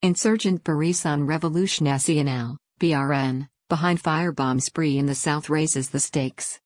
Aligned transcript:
Insurgent 0.00 0.62
Barisan 0.62 1.26
Revolusi 1.26 1.80
Nasional, 1.80 2.56
BRN, 2.78 3.48
behind 3.68 4.00
firebomb 4.00 4.62
spree 4.62 4.96
in 4.96 5.06
the 5.06 5.14
south 5.16 5.50
raises 5.50 5.90
the 5.90 5.98
stakes. 5.98 6.60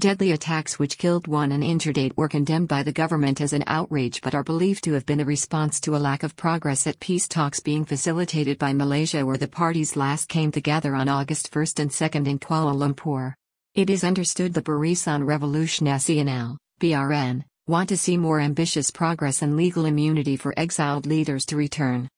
Deadly 0.00 0.32
attacks 0.32 0.78
which 0.78 0.96
killed 0.96 1.26
one 1.26 1.52
and 1.52 1.62
injured 1.62 1.98
eight 1.98 2.16
were 2.16 2.30
condemned 2.30 2.68
by 2.68 2.82
the 2.82 2.90
government 2.90 3.42
as 3.42 3.52
an 3.52 3.62
outrage 3.66 4.22
but 4.22 4.34
are 4.34 4.42
believed 4.42 4.84
to 4.84 4.94
have 4.94 5.04
been 5.04 5.20
a 5.20 5.24
response 5.26 5.80
to 5.80 5.94
a 5.94 5.98
lack 5.98 6.22
of 6.22 6.34
progress 6.34 6.86
at 6.86 6.98
peace 6.98 7.28
talks 7.28 7.60
being 7.60 7.84
facilitated 7.84 8.58
by 8.58 8.72
Malaysia 8.72 9.26
where 9.26 9.36
the 9.36 9.46
parties 9.46 9.94
last 9.94 10.30
came 10.30 10.50
together 10.50 10.94
on 10.94 11.10
August 11.10 11.54
1 11.54 11.66
and 11.76 11.90
2 11.90 12.04
in 12.04 12.38
Kuala 12.38 12.74
Lumpur. 12.74 13.34
It 13.74 13.90
is 13.90 14.02
understood 14.02 14.54
the 14.54 14.62
Barisan 14.62 15.24
Revolusi 15.24 15.82
Nasional, 15.82 16.56
BRN, 16.80 17.44
want 17.66 17.90
to 17.90 17.98
see 17.98 18.16
more 18.16 18.40
ambitious 18.40 18.90
progress 18.90 19.42
and 19.42 19.58
legal 19.58 19.84
immunity 19.84 20.38
for 20.38 20.54
exiled 20.56 21.04
leaders 21.04 21.44
to 21.44 21.56
return. 21.58 22.08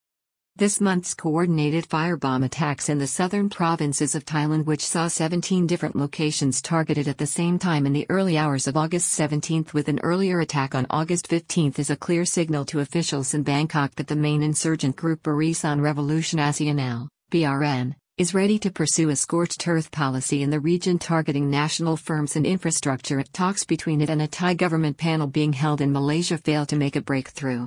This 0.56 0.80
month's 0.80 1.14
coordinated 1.14 1.88
firebomb 1.88 2.44
attacks 2.44 2.88
in 2.88 2.98
the 2.98 3.08
southern 3.08 3.50
provinces 3.50 4.14
of 4.14 4.24
Thailand, 4.24 4.66
which 4.66 4.86
saw 4.86 5.08
17 5.08 5.66
different 5.66 5.96
locations 5.96 6.62
targeted 6.62 7.08
at 7.08 7.18
the 7.18 7.26
same 7.26 7.58
time 7.58 7.86
in 7.86 7.92
the 7.92 8.06
early 8.08 8.38
hours 8.38 8.68
of 8.68 8.76
August 8.76 9.10
17, 9.14 9.66
with 9.72 9.88
an 9.88 9.98
earlier 10.04 10.38
attack 10.38 10.76
on 10.76 10.86
August 10.90 11.26
15, 11.26 11.74
is 11.76 11.90
a 11.90 11.96
clear 11.96 12.24
signal 12.24 12.64
to 12.66 12.78
officials 12.78 13.34
in 13.34 13.42
Bangkok 13.42 13.96
that 13.96 14.06
the 14.06 14.14
main 14.14 14.44
insurgent 14.44 14.94
group 14.94 15.24
Barisan 15.24 15.80
Revolusi 15.80 16.36
Nasional 16.36 17.08
(BRN) 17.32 17.96
is 18.16 18.32
ready 18.32 18.60
to 18.60 18.70
pursue 18.70 19.08
a 19.08 19.16
scorched 19.16 19.66
earth 19.66 19.90
policy 19.90 20.44
in 20.44 20.50
the 20.50 20.60
region 20.60 21.00
targeting 21.00 21.50
national 21.50 21.96
firms 21.96 22.36
and 22.36 22.46
infrastructure. 22.46 23.24
Talks 23.32 23.64
between 23.64 24.00
it 24.00 24.08
and 24.08 24.22
a 24.22 24.28
Thai 24.28 24.54
government 24.54 24.98
panel 24.98 25.26
being 25.26 25.52
held 25.52 25.80
in 25.80 25.90
Malaysia 25.90 26.38
failed 26.38 26.68
to 26.68 26.76
make 26.76 26.94
a 26.94 27.00
breakthrough. 27.00 27.66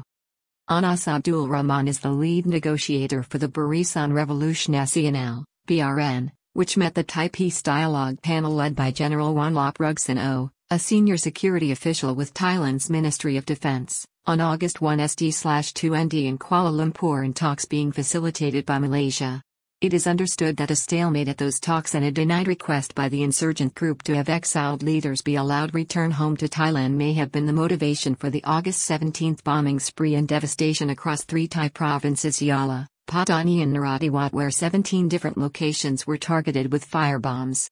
Anas 0.70 1.08
Abdul 1.08 1.48
Rahman 1.48 1.88
is 1.88 2.00
the 2.00 2.12
lead 2.12 2.46
negotiator 2.46 3.24
for 3.24 3.38
the 3.38 3.48
Barisan 3.48 4.12
Revolusi 4.12 4.68
Nasional, 4.68 5.46
BRN, 5.66 6.30
which 6.52 6.76
met 6.76 6.94
the 6.94 7.04
Thai 7.04 7.30
Peace 7.30 7.62
Dialogue 7.62 8.22
panel 8.22 8.52
led 8.52 8.76
by 8.76 8.92
General 8.92 9.34
Wanlop 9.34 9.78
Rugsanaoh, 9.78 10.50
a 10.70 10.78
senior 10.78 11.16
security 11.16 11.72
official 11.72 12.14
with 12.16 12.34
Thailand's 12.34 12.90
Ministry 12.90 13.38
of 13.38 13.46
Defense, 13.46 14.06
on 14.26 14.42
August 14.42 14.82
1 14.82 14.98
SD-2ND 14.98 16.26
in 16.26 16.38
Kuala 16.38 16.74
Lumpur 16.74 17.24
in 17.24 17.34
talks 17.34 17.64
being 17.64 17.94
facilitated 17.94 18.66
by 18.66 18.78
Malaysia. 18.78 19.42
It 19.80 19.94
is 19.94 20.08
understood 20.08 20.58
that 20.58 20.72
a 20.72 20.76
stalemate 20.76 21.28
at 21.28 21.38
those 21.38 21.60
talks 21.60 21.94
and 21.94 22.04
a 22.04 22.10
denied 22.10 22.48
request 22.48 22.96
by 22.96 23.10
the 23.10 23.22
insurgent 23.22 23.76
group 23.76 24.02
to 24.04 24.16
have 24.16 24.28
exiled 24.28 24.82
leaders 24.82 25.22
be 25.22 25.36
allowed 25.36 25.76
return 25.76 26.10
home 26.10 26.36
to 26.38 26.48
Thailand 26.48 26.94
may 26.94 27.14
have 27.14 27.32
been 27.32 27.46
the 27.46 27.54
motivation 27.54 28.16
for 28.16 28.32
the 28.32 28.44
August 28.44 28.82
17 28.82 29.38
bombing 29.44 29.80
spree 29.80 30.16
and 30.16 30.28
devastation 30.28 30.90
across 30.90 31.24
three 31.26 31.48
Thai 31.48 31.70
provinces 31.70 32.40
Yala, 32.40 32.88
Pattani 33.08 33.62
and 33.62 33.72
Narathiwat 33.72 34.34
where 34.34 34.50
17 34.50 35.10
different 35.10 35.38
locations 35.38 36.08
were 36.08 36.18
targeted 36.18 36.72
with 36.72 36.90
firebombs. 36.90 37.70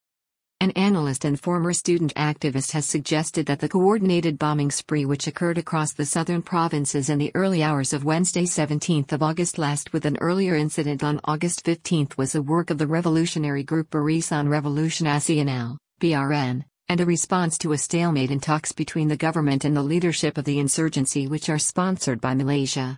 An 0.65 0.71
analyst 0.71 1.25
and 1.25 1.39
former 1.39 1.73
student 1.73 2.11
activist 2.15 2.71
has 2.71 2.87
suggested 2.87 3.45
that 3.45 3.59
the 3.59 3.69
coordinated 3.69 4.39
bombing 4.39 4.71
spree 4.71 5.05
which 5.05 5.27
occurred 5.27 5.59
across 5.59 5.93
the 5.93 6.07
southern 6.07 6.41
provinces 6.41 7.07
in 7.07 7.19
the 7.19 7.31
early 7.35 7.61
hours 7.61 7.93
of 7.93 8.03
Wednesday 8.03 8.47
17 8.47 9.05
of 9.11 9.21
August 9.21 9.59
last 9.59 9.93
with 9.93 10.05
an 10.05 10.17
earlier 10.21 10.55
incident 10.55 11.03
on 11.03 11.21
August 11.23 11.63
15 11.65 12.07
was 12.17 12.31
the 12.31 12.41
work 12.41 12.71
of 12.71 12.79
the 12.79 12.87
revolutionary 12.87 13.61
group 13.61 13.91
Barisan 13.91 14.47
Revolusi 14.47 15.03
Nasional, 15.03 15.77
BRN, 16.01 16.63
and 16.89 16.99
a 16.99 17.05
response 17.05 17.59
to 17.59 17.73
a 17.73 17.77
stalemate 17.77 18.31
in 18.31 18.39
talks 18.39 18.71
between 18.71 19.07
the 19.07 19.15
government 19.15 19.65
and 19.65 19.77
the 19.77 19.83
leadership 19.83 20.35
of 20.35 20.45
the 20.45 20.57
insurgency 20.57 21.27
which 21.27 21.47
are 21.47 21.59
sponsored 21.59 22.19
by 22.19 22.33
Malaysia. 22.33 22.97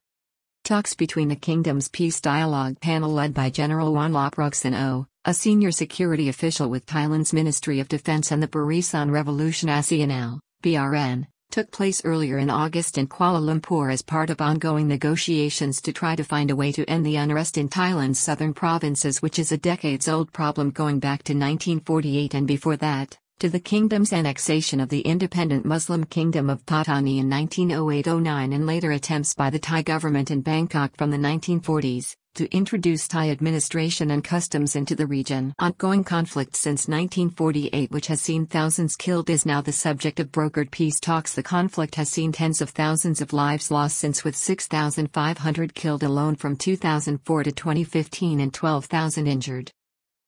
Talks 0.64 0.94
between 0.94 1.28
the 1.28 1.36
kingdom's 1.36 1.90
peace 1.90 2.22
dialogue 2.22 2.80
panel 2.80 3.12
led 3.12 3.34
by 3.34 3.50
General 3.50 3.94
Wanlop 3.94 4.36
Rugsanaoh, 4.36 5.06
a 5.28 5.33
senior 5.33 5.72
security 5.72 6.30
official 6.30 6.70
with 6.70 6.86
Thailand's 6.86 7.33
Ministry 7.33 7.81
of 7.81 7.89
Defense 7.89 8.31
and 8.31 8.42
the 8.42 8.47
Barisan 8.47 9.09
Revolusi 9.09 9.66
Nasional, 9.66 10.39
BRN, 10.64 11.27
took 11.52 11.70
place 11.70 12.02
earlier 12.05 12.38
in 12.38 12.49
August 12.49 12.98
in 12.98 13.08
Kuala 13.08 13.42
Lumpur 13.42 13.92
as 13.92 14.02
part 14.02 14.30
of 14.30 14.39
ongoing 14.39 14.87
negotiations 14.87 15.82
to 15.82 15.92
try 15.92 16.16
to 16.16 16.23
find 16.23 16.49
a 16.49 16.55
way 16.55 16.71
to 16.71 16.89
end 16.89 17.05
the 17.05 17.17
unrest 17.17 17.58
in 17.58 17.67
Thailand's 17.67 18.20
southern 18.20 18.54
provinces, 18.54 19.21
which 19.21 19.37
is 19.37 19.52
a 19.52 19.58
decades 19.58 20.08
old 20.08 20.32
problem 20.32 20.71
going 20.71 20.99
back 20.99 21.23
to 21.23 21.33
1948 21.33 22.33
and 22.33 22.48
before 22.48 22.77
that, 22.77 23.20
to 23.39 23.49
the 23.49 23.59
kingdom's 23.59 24.14
annexation 24.14 24.80
of 24.80 24.89
the 24.89 25.02
independent 25.02 25.64
Muslim 25.64 26.03
kingdom 26.03 26.49
of 26.49 26.65
Pattani 26.65 27.20
in 27.20 27.30
1908 27.30 28.08
09 28.08 28.52
and 28.52 28.65
later 28.65 28.92
attempts 28.92 29.36
by 29.36 29.52
the 29.52 29.59
Thai 29.59 29.83
government 29.83 30.31
in 30.31 30.42
Bangkok 30.42 30.98
from 30.98 31.11
the 31.11 31.17
1940s 31.17 32.15
to 32.33 32.52
introduce 32.52 33.08
Thai 33.08 33.30
administration 33.30 34.09
and 34.09 34.23
customs 34.23 34.75
into 34.75 34.95
the 34.95 35.05
region. 35.05 35.53
Ongoing 35.59 36.03
conflict 36.03 36.55
since 36.55 36.87
1948, 36.87 37.92
which 37.92 38.08
has 38.08 38.21
seen 38.21 38.48
thousands 38.48 38.95
killed, 38.95 39.30
is 39.30 39.45
now 39.45 39.61
the 39.61 39.71
subject 39.71 40.19
of 40.19 40.31
brokered 40.31 40.71
peace 40.71 40.99
talks. 40.99 41.33
The 41.33 41.43
conflict 41.43 41.93
has 41.93 42.09
seen 42.09 42.31
tens 42.31 42.59
of 42.59 42.71
thousands 42.71 43.21
of 43.21 43.33
lives 43.33 43.69
lost 43.69 43.99
since, 43.99 44.23
with 44.23 44.36
6,500 44.36 45.75
killed 45.75 46.02
alone 46.02 46.36
from 46.36 46.55
2004 46.55 47.43
to 47.43 47.52
2015 47.52 48.39
and 48.39 48.54
12,000 48.54 49.27
injured. 49.27 49.71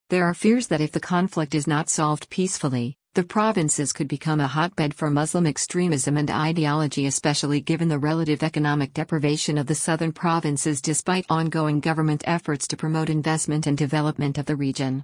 There 0.09 0.25
are 0.25 0.33
fears 0.33 0.67
that 0.67 0.81
if 0.81 0.91
the 0.91 0.99
conflict 0.99 1.53
is 1.53 1.67
not 1.67 1.89
solved 1.89 2.31
peacefully, 2.31 2.97
the 3.15 3.23
provinces 3.23 3.91
could 3.91 4.07
become 4.07 4.39
a 4.39 4.47
hotbed 4.47 4.93
for 4.93 5.09
Muslim 5.09 5.47
extremism 5.47 6.15
and 6.15 6.29
ideology, 6.29 7.07
especially 7.07 7.59
given 7.59 7.87
the 7.87 7.97
relative 7.97 8.43
economic 8.43 8.93
deprivation 8.93 9.57
of 9.57 9.65
the 9.65 9.73
southern 9.73 10.11
provinces 10.11 10.79
despite 10.79 11.25
ongoing 11.27 11.79
government 11.79 12.23
efforts 12.27 12.67
to 12.67 12.77
promote 12.77 13.09
investment 13.09 13.65
and 13.65 13.77
development 13.77 14.37
of 14.37 14.45
the 14.45 14.55
region. 14.55 15.03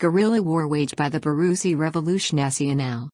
Guerrilla 0.00 0.42
war 0.42 0.66
waged 0.66 0.96
by 0.96 1.08
the 1.08 1.20
Barusi 1.20 1.76
Revolusi. 1.76 3.08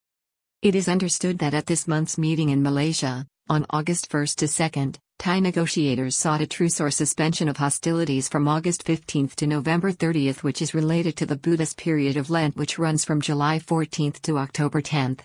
It 0.61 0.75
is 0.75 0.89
understood 0.89 1.37
that 1.39 1.53
at 1.53 1.67
this 1.67 1.87
month's 1.87 2.17
meeting 2.17 2.49
in 2.49 2.63
Malaysia, 2.63 3.25
on 3.47 3.65
August 3.69 4.11
1 4.11 4.25
to 4.37 4.47
2, 4.47 4.91
Thai 5.17 5.39
negotiators 5.39 6.15
sought 6.15 6.41
a 6.41 6.47
truce 6.47 6.79
or 6.79 6.91
suspension 6.91 7.47
of 7.47 7.57
hostilities 7.57 8.27
from 8.27 8.47
August 8.47 8.83
15 8.83 9.29
to 9.37 9.47
November 9.47 9.91
30, 9.91 10.33
which 10.41 10.61
is 10.61 10.73
related 10.73 11.15
to 11.17 11.25
the 11.25 11.35
Buddhist 11.35 11.77
period 11.77 12.17
of 12.17 12.29
Lent, 12.29 12.55
which 12.55 12.77
runs 12.77 13.05
from 13.05 13.21
July 13.21 13.59
14 13.59 14.11
to 14.23 14.37
October 14.37 14.81
10. 14.81 15.17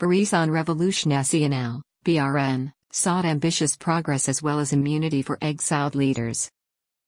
Barisan 0.00 0.48
Revolusi 0.48 1.06
Nasional, 1.06 1.82
BRN, 2.04 2.72
sought 2.90 3.24
ambitious 3.24 3.76
progress 3.76 4.28
as 4.28 4.42
well 4.42 4.58
as 4.58 4.72
immunity 4.72 5.22
for 5.22 5.38
exiled 5.40 5.94
leaders. 5.94 6.50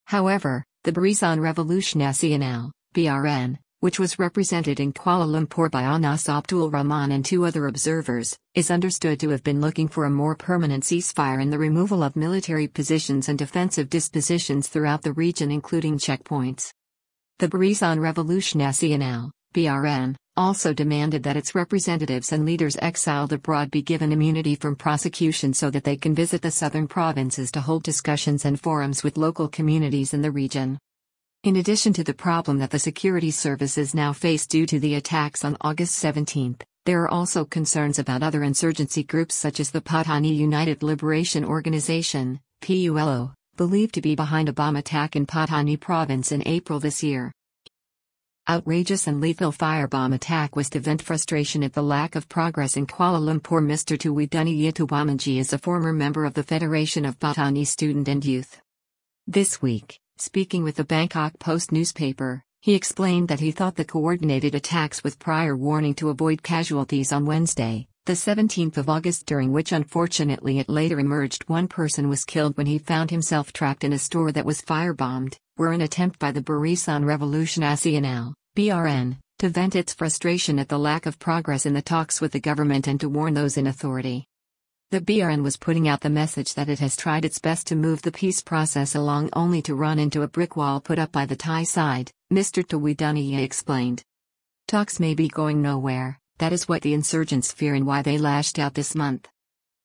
However, 0.07 0.65
the 0.85 0.93
Barisan 0.93 1.39
Revolusi 1.39 1.97
Nasional, 1.97 2.71
BRN, 2.95 3.59
which 3.83 3.99
was 3.99 4.17
represented 4.17 4.79
in 4.79 4.93
Kuala 4.93 5.27
Lumpur 5.27 5.69
by 5.69 5.83
Anas 5.83 6.29
Abdul 6.29 6.71
Rahman 6.71 7.11
and 7.11 7.25
two 7.25 7.45
other 7.45 7.67
observers, 7.67 8.39
is 8.55 8.71
understood 8.71 9.19
to 9.19 9.31
have 9.31 9.43
been 9.43 9.61
looking 9.61 9.89
for 9.89 10.05
a 10.05 10.11
more 10.11 10.37
permanent 10.37 10.85
ceasefire 10.85 11.43
and 11.43 11.53
the 11.53 11.59
removal 11.59 12.05
of 12.05 12.15
military 12.15 12.69
positions 12.69 13.29
and 13.29 13.37
defensive 13.37 13.91
dispositions 13.91 14.69
throughout 14.69 15.03
the 15.03 15.13
region, 15.15 15.51
including 15.51 15.99
checkpoints. 15.99 16.71
The 17.41 17.49
Barisan 17.49 17.99
Revolusi 17.99 18.55
Nasional, 18.55 19.33
BRN, 19.53 20.15
also 20.37 20.73
demanded 20.73 21.25
that 21.25 21.37
its 21.37 21.57
representatives 21.57 22.31
and 22.31 22.47
leaders 22.47 22.77
exiled 22.81 23.33
abroad 23.33 23.73
be 23.73 23.83
given 23.83 24.13
immunity 24.13 24.55
from 24.55 24.77
prosecution 24.77 25.53
so 25.53 25.71
that 25.71 25.83
they 25.83 25.97
can 25.97 26.15
visit 26.15 26.41
the 26.41 26.53
southern 26.53 26.87
provinces 26.87 27.51
to 27.51 27.61
hold 27.61 27.83
discussions 27.83 28.45
and 28.45 28.61
forums 28.61 29.03
with 29.03 29.17
local 29.17 29.49
communities 29.49 30.15
in 30.15 30.23
the 30.23 30.31
region. 30.31 30.79
In 31.45 31.57
addition 31.57 31.93
to 31.95 32.05
the 32.05 32.15
problem 32.15 32.59
that 32.59 32.71
the 32.71 32.79
security 32.79 33.33
services 33.33 33.97
now 33.97 34.13
face 34.13 34.47
due 34.47 34.65
to 34.67 34.79
the 34.79 34.95
attacks 34.95 35.45
on 35.45 35.57
August 35.61 35.97
17, 35.97 36.57
there 36.85 37.03
are 37.03 37.11
also 37.11 37.45
concerns 37.45 37.99
about 37.99 38.23
other 38.23 38.45
insurgency 38.45 39.03
groups 39.03 39.35
such 39.35 39.59
as 39.59 39.73
the 39.73 39.81
Patani 39.81 40.37
United 40.37 40.85
Liberation 40.85 41.45
Organization, 41.45 42.39
PULO, 42.61 43.35
believed 43.57 43.93
to 43.95 44.01
be 44.01 44.15
behind 44.15 44.49
a 44.49 44.53
bomb 44.53 44.77
attack 44.77 45.17
in 45.17 45.27
Patani 45.27 45.81
province 45.81 46.31
in 46.31 46.47
April 46.47 46.79
this 46.79 47.03
year. 47.03 47.33
Outrageous 48.49 49.09
and 49.09 49.21
lethal 49.21 49.51
firebomb 49.51 50.15
attack 50.15 50.55
was 50.55 50.71
to 50.71 50.79
vent 50.79 51.03
frustration 51.03 51.65
at 51.65 51.73
the 51.73 51.83
lack 51.83 52.15
of 52.15 52.29
progress 52.29 52.77
in 52.77 52.87
Kuala 52.87 53.19
Lumpur. 53.19 53.61
Mr. 53.61 53.99
Tuwaedaniya 53.99 54.73
Tuwaemaengae 54.73 55.41
is 55.41 55.53
a 55.53 55.59
former 55.59 55.93
member 55.93 56.25
of 56.25 56.35
the 56.35 56.45
Federation 56.45 57.05
of 57.05 57.19
Patani 57.19 57.67
Student 57.67 58.07
and 58.07 58.25
Youth. 58.25 58.61
This 59.27 59.61
week, 59.61 59.99
Speaking 60.19 60.63
with 60.63 60.77
the 60.77 60.85
Bangkok 60.85 61.39
Post 61.39 61.73
newspaper, 61.73 62.43
he 62.61 62.75
explained 62.75 63.29
that 63.29 63.41
he 63.41 63.51
thought 63.51 63.75
the 63.75 63.85
coordinated 63.85 64.55
attacks 64.55 65.03
with 65.03 65.19
prior 65.19 65.57
warning 65.57 65.95
to 65.95 66.11
avoid 66.11 66.43
casualties 66.43 67.13
on 67.13 67.27
Wednesday, 67.27 67.89
the 68.07 68.13
17th 68.13 68.77
of 68.77 68.89
August, 68.89 69.27
during 69.27 69.53
which 69.53 69.73
unfortunately 69.73 70.59
it 70.59 70.69
later 70.69 71.01
emerged 71.01 71.49
one 71.49 71.67
person 71.67 72.09
was 72.09 72.25
killed 72.25 72.57
when 72.57 72.67
he 72.67 72.79
found 72.79 73.11
himself 73.11 73.53
trapped 73.53 73.85
in 73.85 73.93
a 73.93 73.99
store 73.99 74.31
that 74.33 74.45
was 74.45 74.63
firebombed, 74.63 75.37
were 75.57 75.73
an 75.73 75.81
attempt 75.81 76.19
by 76.19 76.31
the 76.31 76.43
Barisan 76.43 77.05
Revolusi 77.05 77.59
Nasional, 77.59 78.35
BRN, 78.57 79.19
to 79.39 79.49
vent 79.49 79.75
its 79.75 79.95
frustration 79.95 80.59
at 80.59 80.69
the 80.69 80.79
lack 80.79 81.07
of 81.07 81.19
progress 81.19 81.67
in 81.67 81.75
the 81.75 81.83
talks 81.83 82.21
with 82.21 82.33
the 82.33 82.41
government 82.41 82.87
and 82.87 83.01
to 83.01 83.09
warn 83.09 83.35
those 83.35 83.57
in 83.57 83.67
authority. 83.67 84.27
The 84.93 85.01
BRN 85.01 85.43
was 85.43 85.57
putting 85.57 85.89
out 85.89 86.03
the 86.03 86.11
message 86.11 86.53
that 86.53 86.69
it 86.69 86.79
has 86.81 86.99
tried 86.99 87.25
its 87.25 87.39
best 87.39 87.67
to 87.69 87.75
move 87.75 88.03
the 88.03 88.13
peace 88.13 88.43
process 88.43 88.95
along 88.95 89.31
only 89.33 89.63
to 89.63 89.75
run 89.75 89.99
into 89.99 90.21
a 90.21 90.29
brick 90.29 90.55
wall 90.55 90.83
put 90.83 90.99
up 90.99 91.11
by 91.11 91.25
the 91.25 91.35
Thai 91.35 91.63
side, 91.63 92.13
Mr. 92.31 92.63
Tuwaedaniya 92.63 93.43
explained. 93.43 94.03
Talks 94.69 95.01
may 95.01 95.15
be 95.15 95.29
going 95.29 95.63
nowhere, 95.63 96.19
that 96.37 96.53
is 96.53 96.69
what 96.69 96.83
the 96.83 96.93
insurgents 96.93 97.53
fear 97.53 97.75
and 97.75 97.87
why 97.87 98.03
they 98.03 98.19
lashed 98.19 98.59
out 98.59 98.75
this 98.75 98.95
month. 98.95 99.27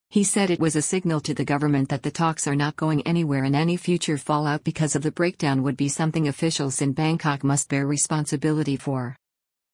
He 0.09 0.25
said 0.25 0.49
it 0.49 0.59
was 0.59 0.75
a 0.75 0.81
signal 0.81 1.21
to 1.21 1.33
the 1.33 1.45
government 1.45 1.87
that 1.87 2.03
the 2.03 2.11
talks 2.11 2.45
are 2.45 2.53
not 2.53 2.75
going 2.75 3.01
anywhere 3.07 3.45
and 3.45 3.55
any 3.55 3.77
future 3.77 4.17
fallout 4.17 4.65
because 4.65 4.93
of 4.93 5.03
the 5.03 5.11
breakdown 5.13 5.63
would 5.63 5.77
be 5.77 5.87
something 5.87 6.27
officials 6.27 6.81
in 6.81 6.91
Bangkok 6.91 7.45
must 7.45 7.69
bear 7.69 7.87
responsibility 7.87 8.75
for. 8.75 9.15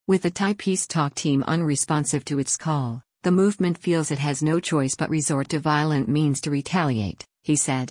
With 0.08 0.22
the 0.22 0.30
Thai 0.30 0.54
peace 0.54 0.86
talk 0.86 1.16
team 1.16 1.44
unresponsive 1.48 2.24
to 2.26 2.38
its 2.38 2.56
call, 2.56 3.02
the 3.24 3.32
movement 3.32 3.78
feels 3.78 4.12
it 4.12 4.20
has 4.20 4.44
no 4.44 4.60
choice 4.60 4.96
but 4.96 5.10
resort 5.10 5.48
to 5.48 5.58
violent 5.58 6.10
means 6.10 6.42
to 6.42 6.52
retaliate, 6.52 7.24
he 7.42 7.56
said. 7.56 7.90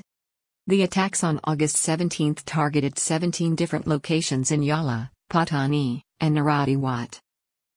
The 0.67 0.83
attacks 0.83 1.25
on 1.25 1.41
August 1.45 1.79
17 1.79 2.35
targeted 2.45 2.99
17 2.99 3.55
different 3.55 3.87
locations 3.87 4.51
in 4.53 4.61
Yala, 4.61 5.09
Patani, 5.31 6.03
and 6.21 6.37
Narathiwat. 6.37 7.19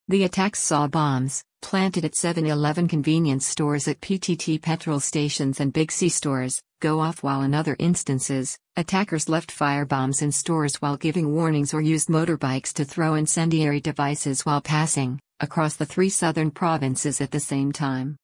The 0.10 0.26
attacks 0.26 0.60
saw 0.60 0.88
bombs, 0.88 1.46
planted 1.62 2.04
at 2.04 2.16
7 2.16 2.46
Eleven 2.46 2.90
convenience 2.90 3.48
stores 3.48 3.88
at 3.88 4.02
PTT 4.02 4.62
petrol 4.62 5.00
stations 5.00 5.62
and 5.62 5.72
Big 5.72 5.94
C 5.94 6.10
stores, 6.10 6.62
go 6.82 7.00
off 7.00 7.24
while 7.24 7.42
in 7.42 7.54
other 7.54 7.78
instances, 7.80 8.58
attackers 8.76 9.30
left 9.30 9.58
firebombs 9.58 10.22
in 10.22 10.34
stores 10.34 10.76
while 10.82 10.98
giving 10.98 11.34
warnings 11.34 11.74
or 11.74 11.82
used 11.82 12.10
motorbikes 12.10 12.74
to 12.74 12.84
throw 12.84 13.14
incendiary 13.16 13.80
devices 13.80 14.46
while 14.46 14.60
passing 14.60 15.22
across 15.40 15.76
the 15.76 15.86
three 15.86 16.10
southern 16.10 16.52
provinces 16.52 17.20
at 17.20 17.32
the 17.32 17.40
same 17.40 17.72
time. 17.72 18.16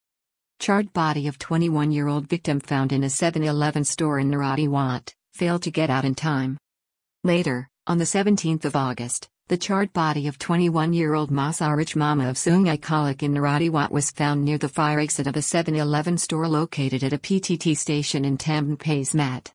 Charred 0.59 0.93
body 0.93 1.27
of 1.27 1.39
21-year-old 1.39 2.27
victim 2.27 2.59
found 2.59 2.91
in 2.91 3.03
a 3.03 3.07
7-Eleven 3.07 3.83
store 3.83 4.19
in 4.19 4.29
Narathiwat, 4.29 5.13
failed 5.33 5.63
to 5.63 5.71
get 5.71 5.89
out 5.89 6.05
in 6.05 6.15
time. 6.15 6.57
Later, 7.23 7.67
on 7.87 7.97
the 7.97 8.05
17th 8.05 8.65
of 8.65 8.75
August, 8.75 9.27
the 9.47 9.57
charred 9.57 9.91
body 9.91 10.27
of 10.27 10.39
21-year-old 10.39 11.29
Masarich 11.29 11.95
Mama 11.95 12.29
of 12.29 12.37
Sungai 12.37 12.79
Kolok 12.79 13.23
in 13.23 13.33
Narathiwat 13.33 13.91
was 13.91 14.11
found 14.11 14.45
near 14.45 14.57
the 14.57 14.69
fire 14.69 14.99
exit 14.99 15.27
of 15.27 15.35
a 15.35 15.39
7-Eleven 15.39 16.17
store 16.17 16.47
located 16.47 17.03
at 17.03 17.11
a 17.11 17.17
PTT 17.17 17.75
station 17.75 18.23
in 18.23 18.37
Tampines 18.37 19.13
Mat. 19.13 19.51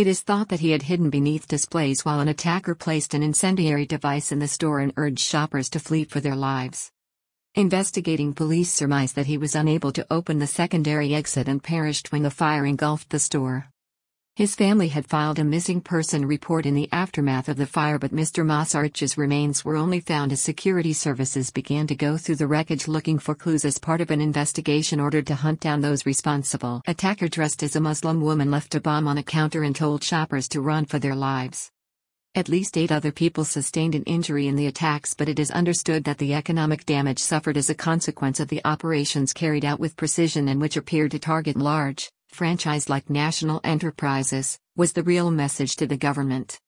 It 0.00 0.06
is 0.06 0.22
thought 0.22 0.48
that 0.48 0.60
he 0.60 0.70
had 0.70 0.84
hidden 0.84 1.10
beneath 1.10 1.46
displays 1.46 2.06
while 2.06 2.20
an 2.20 2.28
attacker 2.28 2.74
placed 2.74 3.12
an 3.12 3.22
incendiary 3.22 3.84
device 3.84 4.32
in 4.32 4.38
the 4.38 4.48
store 4.48 4.80
and 4.80 4.94
urged 4.96 5.18
shoppers 5.18 5.68
to 5.68 5.78
flee 5.78 6.04
for 6.04 6.20
their 6.20 6.34
lives. 6.34 6.90
Investigating 7.54 8.32
police 8.32 8.72
surmise 8.72 9.12
that 9.12 9.26
he 9.26 9.36
was 9.36 9.54
unable 9.54 9.92
to 9.92 10.06
open 10.10 10.38
the 10.38 10.46
secondary 10.46 11.14
exit 11.14 11.48
and 11.48 11.62
perished 11.62 12.12
when 12.12 12.22
the 12.22 12.30
fire 12.30 12.64
engulfed 12.64 13.10
the 13.10 13.18
store. 13.18 13.68
His 14.40 14.54
family 14.54 14.88
had 14.88 15.04
filed 15.04 15.38
a 15.38 15.44
missing 15.44 15.82
person 15.82 16.24
report 16.24 16.64
in 16.64 16.74
the 16.74 16.88
aftermath 16.92 17.50
of 17.50 17.58
the 17.58 17.66
fire, 17.66 17.98
but 17.98 18.14
Mr. 18.14 18.42
Masarich's 18.42 19.18
remains 19.18 19.66
were 19.66 19.76
only 19.76 20.00
found 20.00 20.32
as 20.32 20.40
security 20.40 20.94
services 20.94 21.50
began 21.50 21.86
to 21.88 21.94
go 21.94 22.16
through 22.16 22.36
the 22.36 22.46
wreckage 22.46 22.88
looking 22.88 23.18
for 23.18 23.34
clues 23.34 23.66
as 23.66 23.78
part 23.78 24.00
of 24.00 24.10
an 24.10 24.22
investigation 24.22 24.98
ordered 24.98 25.26
to 25.26 25.34
hunt 25.34 25.60
down 25.60 25.82
those 25.82 26.06
responsible. 26.06 26.80
Attacker 26.86 27.28
dressed 27.28 27.62
as 27.62 27.76
a 27.76 27.80
Muslim 27.80 28.22
woman 28.22 28.50
left 28.50 28.74
a 28.74 28.80
bomb 28.80 29.06
on 29.06 29.18
a 29.18 29.22
counter 29.22 29.62
and 29.62 29.76
told 29.76 30.02
shoppers 30.02 30.48
to 30.48 30.62
run 30.62 30.86
for 30.86 30.98
their 30.98 31.14
lives. 31.14 31.70
At 32.34 32.48
least 32.48 32.78
eight 32.78 32.90
other 32.90 33.12
people 33.12 33.44
sustained 33.44 33.94
an 33.94 34.04
injury 34.04 34.48
in 34.48 34.56
the 34.56 34.68
attacks, 34.68 35.12
but 35.12 35.28
it 35.28 35.38
is 35.38 35.50
understood 35.50 36.04
that 36.04 36.16
the 36.16 36.32
economic 36.32 36.86
damage 36.86 37.18
suffered 37.18 37.58
as 37.58 37.68
a 37.68 37.74
consequence 37.74 38.40
of 38.40 38.48
the 38.48 38.62
operations 38.64 39.34
carried 39.34 39.66
out 39.66 39.80
with 39.80 39.98
precision 39.98 40.48
and 40.48 40.62
which 40.62 40.78
appeared 40.78 41.10
to 41.10 41.18
target 41.18 41.56
large, 41.56 42.10
franchise 42.30 42.88
like 42.88 43.10
national 43.10 43.60
enterprises, 43.64 44.58
was 44.76 44.92
the 44.92 45.02
real 45.02 45.30
message 45.30 45.76
to 45.76 45.86
the 45.86 45.96
government. 45.96 46.58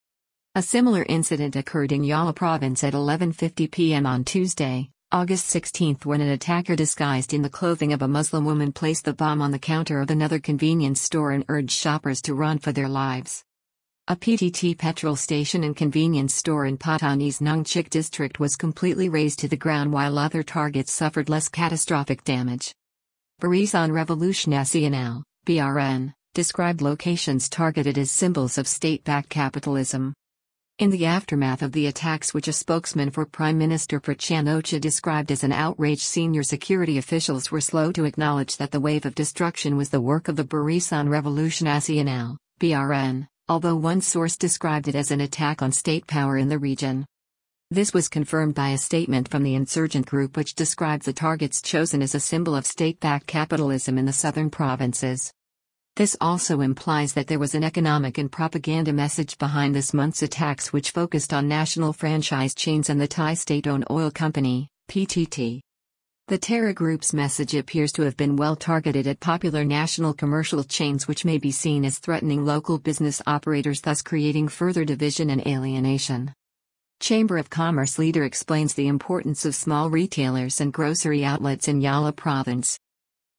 A 0.55 0.63
similar 0.63 1.07
incident 1.09 1.57
occurred 1.57 1.93
in 1.93 2.03
Yala 2.03 2.35
province 2.35 2.85
at 2.85 2.93
11:50 2.93 3.71
p.m. 3.71 4.05
on 4.07 4.25
Tuesday, 4.25 4.91
August 5.11 5.47
16 5.47 5.97
when 6.05 6.21
an 6.21 6.29
attacker 6.29 6.75
disguised 6.75 7.35
in 7.35 7.43
the 7.43 7.51
clothing 7.51 7.93
of 7.93 8.03
a 8.03 8.09
Muslim 8.09 8.45
woman 8.45 8.73
placed 8.73 9.05
the 9.05 9.13
bomb 9.13 9.41
on 9.41 9.51
the 9.51 9.59
counter 9.59 10.01
of 10.01 10.11
another 10.11 10.39
convenience 10.39 11.01
store 11.01 11.33
and 11.33 11.45
urged 11.49 11.71
shoppers 11.71 12.21
to 12.23 12.35
run 12.35 12.59
for 12.59 12.73
their 12.73 12.89
lives. 12.89 13.45
A 14.09 14.17
PTT 14.17 14.77
petrol 14.77 15.17
station 15.17 15.65
and 15.65 15.77
convenience 15.77 16.35
store 16.35 16.67
in 16.67 16.77
Patani's 16.77 17.41
Nong 17.41 17.63
Chik 17.63 17.89
district 17.89 18.41
was 18.41 18.57
completely 18.57 19.09
razed 19.09 19.39
to 19.39 19.49
the 19.49 19.57
ground 19.57 19.93
while 19.93 20.19
other 20.19 20.43
targets 20.43 20.93
suffered 20.93 21.29
less 21.29 21.49
catastrophic 21.49 22.25
damage. 22.25 22.75
Barisan 23.41 23.91
Revolusi 23.91 24.49
Nasional 24.49 25.23
BRN, 25.45 26.15
described 26.35 26.83
locations 26.83 27.49
targeted 27.49 27.99
as 27.99 28.13
symbols 28.13 28.59
of 28.59 28.69
state 28.69 29.03
backed 29.03 29.29
capitalism. 29.29 30.15
In 30.79 30.91
the 30.91 31.05
aftermath 31.05 31.63
of 31.63 31.73
the 31.73 31.89
attacks, 31.89 32.33
which 32.33 32.47
a 32.47 32.53
spokesman 32.53 33.11
for 33.11 33.27
Prime 33.27 33.59
Minister 33.59 33.99
Prachan 33.99 34.45
described 34.81 35.33
as 35.33 35.43
an 35.43 35.51
outrage, 35.51 36.01
senior 36.01 36.45
security 36.45 36.97
officials 36.97 37.51
were 37.51 37.61
slow 37.61 37.91
to 37.91 38.05
acknowledge 38.05 38.57
that 38.57 38.71
the 38.71 38.81
wave 38.81 39.05
of 39.05 39.17
destruction 39.17 39.77
was 39.77 39.91
the 39.91 40.01
work 40.01 40.29
of 40.29 40.37
the 40.37 40.45
Barisan 40.45 41.09
Revolusi 41.09 41.65
Nasional, 41.65 42.37
BRN, 42.61 43.27
although 43.49 43.77
one 43.77 44.01
source 44.01 44.37
described 44.37 44.87
it 44.87 44.95
as 44.95 45.11
an 45.11 45.21
attack 45.21 45.61
on 45.61 45.73
state 45.73 46.07
power 46.07 46.39
in 46.39 46.49
the 46.49 46.59
region. 46.59 47.05
This 47.73 47.95
was 47.95 48.11
confirmed 48.11 48.55
by 48.55 48.69
a 48.69 48.77
statement 48.77 49.31
from 49.31 49.45
the 49.45 49.55
insurgent 49.55 50.05
group 50.05 50.37
which 50.37 50.55
described 50.55 51.07
the 51.07 51.13
targets 51.15 51.63
chosen 51.63 52.03
as 52.03 52.15
a 52.15 52.21
symbol 52.21 52.55
of 52.55 52.67
state 52.67 53.01
backed 53.01 53.27
capitalism 53.27 53.97
in 53.97 54.05
the 54.05 54.13
southern 54.13 54.51
provinces. 54.51 55.33
This 55.97 56.15
also 56.21 56.61
implies 56.61 57.15
that 57.15 57.29
there 57.29 57.39
was 57.39 57.55
an 57.55 57.65
economic 57.65 58.19
and 58.19 58.31
propaganda 58.31 58.93
message 58.93 59.39
behind 59.39 59.75
this 59.75 59.95
month's 59.95 60.23
attacks, 60.23 60.71
which 60.71 60.91
focused 60.91 61.33
on 61.33 61.49
national 61.49 61.95
franchise 61.95 62.55
chains 62.55 62.91
and 62.91 63.01
the 63.01 63.09
Thai 63.09 63.33
state 63.33 63.67
owned 63.67 63.87
oil 63.91 64.11
company, 64.11 64.69
PTT. 64.91 65.63
The 66.29 66.37
terror 66.37 66.75
group's 66.75 67.15
message 67.15 67.55
appears 67.55 67.93
to 67.93 68.03
have 68.03 68.19
been 68.19 68.37
well 68.37 68.55
targeted 68.55 69.07
at 69.07 69.21
popular 69.21 69.65
national 69.65 70.13
commercial 70.13 70.63
chains, 70.63 71.09
which 71.09 71.25
may 71.25 71.39
be 71.39 71.51
seen 71.51 71.87
as 71.87 71.99
threatening 71.99 72.45
local 72.45 72.79
business 72.79 73.23
operators, 73.27 73.81
thus 73.81 74.03
creating 74.03 74.49
further 74.49 74.85
division 74.85 75.31
and 75.31 75.47
alienation. 75.47 76.35
Chamber 77.03 77.37
of 77.37 77.51
Commerce 77.51 77.99
leader 77.99 78.23
explains 78.23 78.75
the 78.75 78.87
importance 78.87 79.45
of 79.45 79.57
small 79.57 79.91
retailers 79.91 80.61
and 80.61 80.73
grocery 80.73 81.25
outlets 81.25 81.67
in 81.67 81.81
Yala 81.81 82.15
province. 82.15 82.79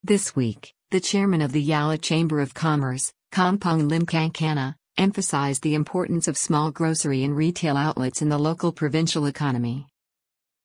This 0.03 0.35
week, 0.35 0.73
the 0.91 0.99
chairman 0.99 1.41
of 1.41 1.53
the 1.53 1.65
Yala 1.65 2.01
Chamber 2.01 2.41
of 2.41 2.53
Commerce, 2.53 3.13
Kampong 3.31 3.87
Lim 3.87 4.05
Kankana, 4.05 4.75
emphasized 4.97 5.63
the 5.63 5.75
importance 5.75 6.27
of 6.27 6.37
small 6.37 6.71
grocery 6.71 7.23
and 7.23 7.37
retail 7.37 7.77
outlets 7.77 8.21
in 8.21 8.27
the 8.27 8.37
local 8.37 8.73
provincial 8.73 9.27
economy. 9.27 9.87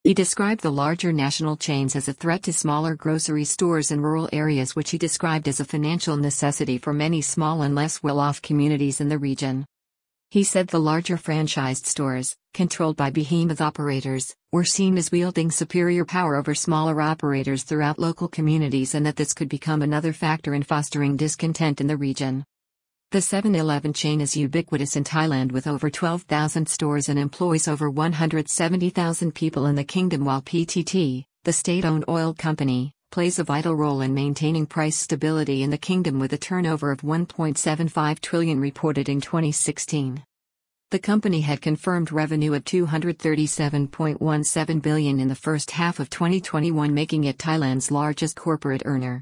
He 0.02 0.12
described 0.12 0.62
the 0.62 0.72
larger 0.72 1.12
national 1.12 1.56
chains 1.56 1.94
as 1.94 2.08
a 2.08 2.12
threat 2.12 2.42
to 2.42 2.52
smaller 2.52 2.96
grocery 2.96 3.44
stores 3.44 3.92
in 3.92 4.00
rural 4.00 4.28
areas, 4.32 4.74
which 4.74 4.90
he 4.90 4.98
described 4.98 5.46
as 5.46 5.60
a 5.60 5.64
financial 5.64 6.16
necessity 6.16 6.78
for 6.78 6.92
many 6.92 7.22
small 7.22 7.62
and 7.62 7.76
less 7.76 8.02
well 8.02 8.18
off 8.18 8.42
communities 8.42 9.00
in 9.00 9.08
the 9.08 9.18
region. 9.18 9.66
He 10.30 10.44
said 10.44 10.68
the 10.68 10.78
larger 10.78 11.16
franchised 11.16 11.86
stores, 11.86 12.36
controlled 12.52 12.98
by 12.98 13.08
behemoth 13.08 13.62
operators, 13.62 14.34
were 14.52 14.64
seen 14.64 14.98
as 14.98 15.10
wielding 15.10 15.50
superior 15.50 16.04
power 16.04 16.36
over 16.36 16.54
smaller 16.54 17.00
operators 17.00 17.62
throughout 17.62 17.98
local 17.98 18.28
communities 18.28 18.94
and 18.94 19.06
that 19.06 19.16
this 19.16 19.32
could 19.32 19.48
become 19.48 19.80
another 19.80 20.12
factor 20.12 20.52
in 20.52 20.62
fostering 20.62 21.16
discontent 21.16 21.80
in 21.80 21.86
the 21.86 21.96
region. 21.96 22.44
The 23.10 23.22
7 23.22 23.54
Eleven 23.54 23.94
chain 23.94 24.20
is 24.20 24.36
ubiquitous 24.36 24.96
in 24.96 25.04
Thailand 25.04 25.50
with 25.50 25.66
over 25.66 25.88
12,000 25.88 26.68
stores 26.68 27.08
and 27.08 27.18
employs 27.18 27.66
over 27.66 27.88
170,000 27.88 29.34
people 29.34 29.64
in 29.64 29.76
the 29.76 29.84
kingdom, 29.84 30.26
while 30.26 30.42
PTT, 30.42 31.24
the 31.44 31.52
state 31.54 31.86
owned 31.86 32.04
oil 32.06 32.34
company, 32.34 32.92
plays 33.10 33.38
a 33.38 33.44
vital 33.44 33.74
role 33.74 34.02
in 34.02 34.12
maintaining 34.12 34.66
price 34.66 34.96
stability 34.96 35.62
in 35.62 35.70
the 35.70 35.78
kingdom 35.78 36.18
with 36.18 36.32
a 36.32 36.38
turnover 36.38 36.90
of 36.90 37.00
1.75 37.00 38.20
trillion 38.20 38.60
reported 38.60 39.08
in 39.08 39.20
2016. 39.20 40.22
The 40.90 40.98
company 40.98 41.42
had 41.42 41.60
confirmed 41.60 42.12
revenue 42.12 42.54
of 42.54 42.64
237.17 42.64 44.82
billion 44.82 45.20
in 45.20 45.28
the 45.28 45.34
first 45.34 45.72
half 45.72 46.00
of 46.00 46.08
2021 46.10 46.94
making 46.94 47.24
it 47.24 47.38
Thailand's 47.38 47.90
largest 47.90 48.36
corporate 48.36 48.82
earner. 48.84 49.16